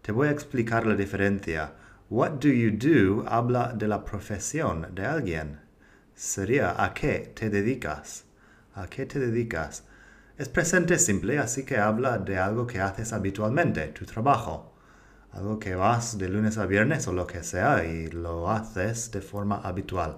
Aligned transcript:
Te 0.00 0.12
voy 0.12 0.28
a 0.28 0.30
explicar 0.30 0.86
la 0.86 0.94
diferencia. 0.94 1.74
What 2.08 2.40
do 2.40 2.48
you 2.48 2.70
do 2.70 3.26
habla 3.28 3.74
de 3.76 3.86
la 3.86 4.06
profesión 4.06 4.86
de 4.94 5.04
alguien. 5.04 5.58
Sería 6.14 6.82
a 6.82 6.94
qué 6.94 7.30
te 7.34 7.50
dedicas. 7.50 8.24
¿A 8.74 8.86
qué 8.86 9.04
te 9.04 9.18
dedicas? 9.18 9.82
Es 10.38 10.48
presente 10.48 10.98
simple, 10.98 11.38
así 11.38 11.62
que 11.62 11.76
habla 11.76 12.16
de 12.16 12.38
algo 12.38 12.66
que 12.66 12.80
haces 12.80 13.12
habitualmente, 13.12 13.88
tu 13.88 14.06
trabajo 14.06 14.77
algo 15.32 15.58
que 15.58 15.74
vas 15.74 16.18
de 16.18 16.28
lunes 16.28 16.58
a 16.58 16.66
viernes 16.66 17.06
o 17.08 17.12
lo 17.12 17.26
que 17.26 17.42
sea 17.42 17.84
y 17.84 18.08
lo 18.08 18.50
haces 18.50 19.10
de 19.10 19.20
forma 19.20 19.56
habitual. 19.56 20.16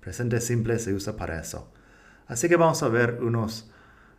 Presente 0.00 0.40
simple 0.40 0.78
se 0.78 0.92
usa 0.92 1.16
para 1.16 1.40
eso. 1.40 1.72
Así 2.26 2.48
que 2.48 2.56
vamos 2.56 2.82
a 2.82 2.88
ver 2.88 3.18
unos 3.22 3.70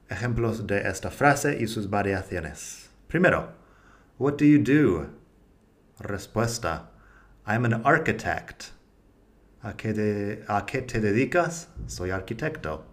ejemplos 0.10 0.68
de 0.68 0.88
esta 0.88 1.12
frase 1.12 1.58
y 1.60 1.68
sus 1.68 1.90
variaciones. 1.90 2.90
Primero, 3.08 3.52
what 4.18 4.38
do 4.38 4.46
you 4.46 4.60
do? 4.60 5.10
Respuesta, 6.00 6.92
I'm 7.46 7.66
an 7.66 7.82
architect. 7.86 8.72
¿A 9.62 9.76
qué, 9.76 10.44
¿A 10.48 10.66
qué 10.66 10.82
te 10.82 11.00
dedicas? 11.00 11.70
Soy 11.88 12.12
arquitecto. 12.12 12.86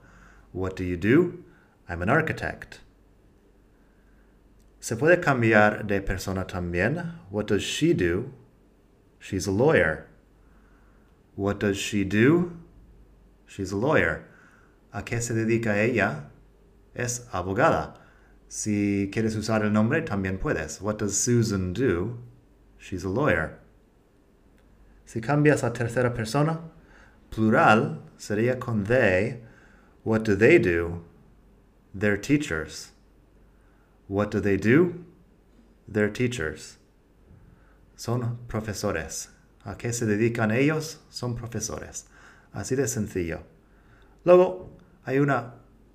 What 0.52 0.76
do 0.76 0.84
you 0.84 0.96
do? 0.96 1.44
I'm 1.88 2.02
an 2.02 2.08
architect. 2.08 2.83
Se 4.84 4.96
puede 4.96 5.18
cambiar 5.18 5.86
de 5.86 6.02
persona 6.02 6.46
también. 6.46 7.18
What 7.30 7.46
does 7.46 7.62
she 7.62 7.94
do? 7.94 8.30
She's 9.18 9.46
a 9.46 9.50
lawyer. 9.50 10.08
What 11.36 11.58
does 11.58 11.78
she 11.78 12.04
do? 12.04 12.58
She's 13.46 13.72
a 13.72 13.76
lawyer. 13.76 14.26
¿A 14.92 15.02
qué 15.02 15.22
se 15.22 15.32
dedica 15.32 15.80
ella? 15.80 16.28
Es 16.94 17.26
abogada. 17.32 17.94
Si 18.46 19.08
quieres 19.10 19.34
usar 19.36 19.64
el 19.64 19.72
nombre, 19.72 20.02
también 20.02 20.36
puedes. 20.38 20.82
What 20.82 20.98
does 20.98 21.18
Susan 21.18 21.72
do? 21.72 22.18
She's 22.76 23.04
a 23.04 23.08
lawyer. 23.08 23.60
Si 25.06 25.22
cambias 25.22 25.64
a 25.64 25.72
tercera 25.72 26.12
persona, 26.12 26.60
plural 27.30 28.02
sería 28.18 28.60
con 28.60 28.84
they. 28.84 29.40
What 30.02 30.24
do 30.24 30.36
they 30.36 30.58
do? 30.58 31.04
They're 31.94 32.18
teachers. 32.18 32.90
What 34.08 34.30
do 34.30 34.40
they 34.40 34.56
do? 34.56 35.04
They're 35.88 36.10
teachers. 36.10 36.78
Son 37.96 38.38
profesores. 38.48 39.28
¿A 39.64 39.76
qué 39.76 39.92
se 39.92 40.04
dedican 40.04 40.50
ellos? 40.50 40.98
Son 41.10 41.34
profesores. 41.34 42.06
Así 42.52 42.76
de 42.76 42.86
sencillo. 42.86 43.40
Luego, 44.24 44.70
hay 45.04 45.18
una 45.18 45.54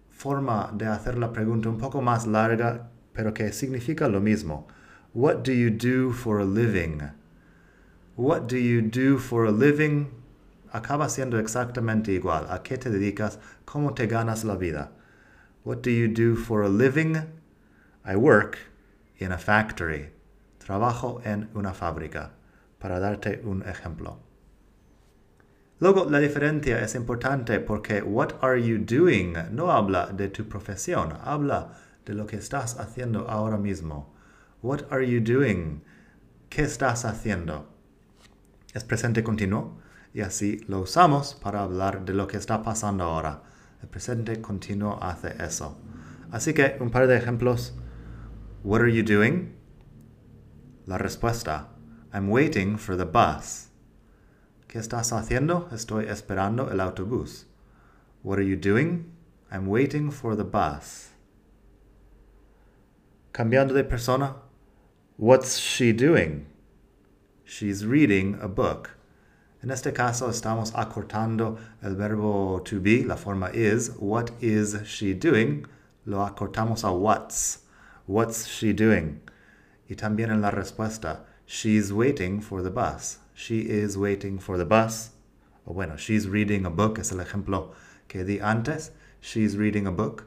forma 0.09 0.71
de 0.75 0.85
hacer 0.85 1.17
la 1.17 1.31
pregunta 1.31 1.69
un 1.69 1.77
poco 1.77 2.01
más 2.01 2.25
larga, 2.25 2.89
pero 3.13 3.33
que 3.33 3.51
significa 3.51 4.07
lo 4.07 4.19
mismo. 4.19 4.67
What 5.13 5.43
do 5.43 5.51
you 5.51 5.69
do 5.69 6.11
for 6.11 6.39
a 6.39 6.45
living? 6.45 7.01
What 8.15 8.47
do 8.47 8.57
you 8.57 8.81
do 8.81 9.17
for 9.17 9.45
a 9.45 9.51
living? 9.51 10.09
Acaba 10.71 11.09
siendo 11.09 11.39
exactamente 11.39 12.11
igual. 12.11 12.47
¿A 12.49 12.61
qué 12.63 12.77
te 12.77 12.89
dedicas? 12.89 13.39
¿Cómo 13.65 13.93
te 13.93 14.07
ganas 14.07 14.43
la 14.43 14.55
vida? 14.55 14.91
What 15.63 15.81
do 15.81 15.89
you 15.89 16.07
do 16.07 16.35
for 16.35 16.63
a 16.63 16.69
living? 16.69 17.38
I 18.09 18.15
work 18.15 18.57
in 19.19 19.31
a 19.31 19.37
factory. 19.37 20.09
Trabajo 20.57 21.21
en 21.23 21.47
una 21.53 21.73
fábrica. 21.73 22.31
Para 22.79 22.99
darte 22.99 23.39
un 23.43 23.61
ejemplo. 23.61 24.17
Luego, 25.79 26.09
la 26.09 26.17
diferencia 26.17 26.79
es 26.79 26.95
importante 26.95 27.59
porque 27.59 28.01
what 28.01 28.33
are 28.41 28.59
you 28.59 28.79
doing 28.79 29.35
no 29.51 29.71
habla 29.71 30.07
de 30.07 30.27
tu 30.29 30.45
profesión, 30.49 31.13
habla 31.23 31.75
de 32.03 32.15
lo 32.15 32.25
que 32.25 32.37
estás 32.37 32.79
haciendo 32.79 33.29
ahora 33.29 33.57
mismo. 33.57 34.11
What 34.63 34.91
are 34.91 35.07
you 35.07 35.21
doing? 35.21 35.83
¿Qué 36.49 36.63
estás 36.63 37.05
haciendo? 37.05 37.69
Es 38.73 38.83
presente 38.83 39.23
continuo 39.23 39.77
y 40.15 40.21
así 40.21 40.65
lo 40.67 40.79
usamos 40.79 41.35
para 41.35 41.61
hablar 41.61 42.05
de 42.05 42.13
lo 42.13 42.25
que 42.25 42.37
está 42.37 42.63
pasando 42.63 43.03
ahora. 43.03 43.43
El 43.83 43.87
presente 43.87 44.41
continuo 44.41 44.97
hace 44.99 45.35
eso. 45.43 45.77
Así 46.31 46.55
que 46.55 46.75
un 46.79 46.89
par 46.89 47.05
de 47.05 47.15
ejemplos 47.15 47.75
What 48.61 48.81
are 48.81 48.89
you 48.89 49.03
doing? 49.03 49.55
La 50.85 50.97
respuesta. 50.97 51.67
I'm 52.13 52.27
waiting 52.27 52.75
for 52.75 52.97
the 52.97 53.05
bus. 53.05 53.69
¿Qué 54.67 54.79
estás 54.79 55.13
haciendo? 55.13 55.71
Estoy 55.71 56.09
esperando 56.09 56.69
el 56.69 56.81
autobús. 56.81 57.45
What 58.21 58.37
are 58.37 58.43
you 58.43 58.57
doing? 58.57 59.13
I'm 59.49 59.65
waiting 59.65 60.11
for 60.11 60.35
the 60.35 60.43
bus. 60.43 61.11
Cambiando 63.31 63.73
de 63.73 63.85
persona. 63.85 64.35
What's 65.15 65.57
she 65.57 65.93
doing? 65.93 66.45
She's 67.45 67.85
reading 67.85 68.37
a 68.41 68.49
book. 68.49 68.89
En 69.63 69.71
este 69.71 69.93
caso 69.93 70.27
estamos 70.27 70.73
acortando 70.73 71.57
el 71.81 71.95
verbo 71.95 72.59
to 72.65 72.81
be, 72.81 73.05
la 73.05 73.15
forma 73.15 73.51
is. 73.53 73.91
What 73.97 74.31
is 74.41 74.75
she 74.85 75.13
doing? 75.13 75.65
Lo 76.05 76.17
acortamos 76.27 76.83
a 76.83 76.91
what's. 76.91 77.59
What's 78.09 78.47
she 78.47 78.73
doing? 78.73 79.21
Y 79.87 79.95
también 79.95 80.31
en 80.31 80.41
la 80.41 80.49
respuesta, 80.49 81.27
she's 81.45 81.93
waiting 81.93 82.41
for 82.41 82.63
the 82.63 82.71
bus. 82.71 83.19
She 83.35 83.69
is 83.69 83.97
waiting 83.97 84.39
for 84.39 84.57
the 84.57 84.65
bus. 84.65 85.11
O 85.67 85.75
bueno, 85.75 85.95
she's 85.95 86.27
reading 86.27 86.65
a 86.65 86.71
book 86.71 86.97
es 86.97 87.11
el 87.11 87.19
ejemplo 87.19 87.75
que 88.07 88.23
di 88.23 88.39
antes. 88.39 88.89
She's 89.21 89.55
reading 89.57 89.85
a 89.85 89.91
book. 89.91 90.23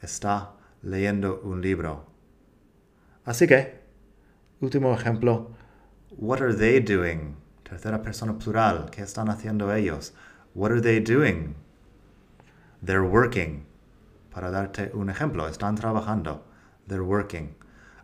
Está 0.00 0.50
leyendo 0.84 1.40
un 1.42 1.60
libro. 1.60 2.06
Así 3.26 3.48
que, 3.48 3.80
último 4.60 4.94
ejemplo, 4.94 5.56
what 6.16 6.40
are 6.40 6.54
they 6.54 6.78
doing? 6.78 7.34
Tercera 7.64 8.00
persona 8.00 8.38
plural, 8.38 8.90
¿qué 8.92 9.02
están 9.02 9.28
haciendo 9.28 9.74
ellos? 9.74 10.12
What 10.54 10.70
are 10.70 10.80
they 10.80 11.00
doing? 11.00 11.56
They're 12.80 13.02
working. 13.02 13.66
Para 14.32 14.52
darte 14.52 14.92
un 14.94 15.10
ejemplo, 15.10 15.48
están 15.48 15.74
trabajando. 15.74 16.51
They're 16.88 17.04
working. 17.04 17.54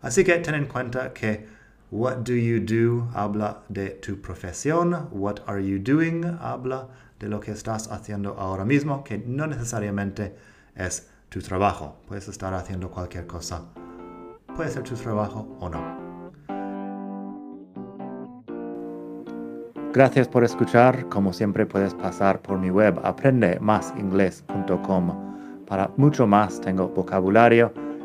Así 0.01 0.23
que 0.23 0.37
ten 0.39 0.55
en 0.55 0.65
cuenta 0.65 1.13
que 1.13 1.45
what 1.91 2.23
do 2.23 2.33
you 2.33 2.59
do 2.59 3.09
habla 3.13 3.63
de 3.69 3.99
tu 4.01 4.21
profesión, 4.21 5.09
what 5.11 5.41
are 5.47 5.61
you 5.61 5.79
doing 5.79 6.23
habla 6.39 6.87
de 7.19 7.27
lo 7.27 7.39
que 7.39 7.51
estás 7.51 7.91
haciendo 7.91 8.35
ahora 8.39 8.65
mismo, 8.65 9.03
que 9.03 9.17
no 9.17 9.47
necesariamente 9.47 10.35
es 10.75 11.09
tu 11.29 11.41
trabajo. 11.41 11.97
Puedes 12.07 12.29
estar 12.29 12.53
haciendo 12.53 12.89
cualquier 12.89 13.27
cosa. 13.27 13.65
Puede 14.55 14.69
ser 14.69 14.83
tu 14.83 14.95
trabajo 14.95 15.57
o 15.59 15.69
no. 15.69 16.09
Gracias 19.91 20.27
por 20.27 20.43
escuchar. 20.43 21.09
Como 21.09 21.33
siempre 21.33 21.65
puedes 21.65 21.95
pasar 21.95 22.39
por 22.41 22.59
mi 22.59 22.69
web 22.69 22.99
aprendemasingles.com. 23.03 25.65
Para 25.65 25.89
mucho 25.97 26.27
más 26.27 26.61
tengo 26.61 26.89
vocabulario 26.89 27.73